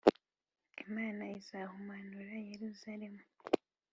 [0.85, 3.23] Imana izahumanura Yeruzalemu